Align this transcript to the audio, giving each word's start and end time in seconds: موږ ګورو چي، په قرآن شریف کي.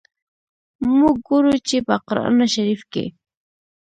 موږ 0.97 1.15
ګورو 1.27 1.53
چي، 1.67 1.77
په 1.87 1.95
قرآن 2.07 2.35
شریف 2.53 2.81
کي. 2.93 3.05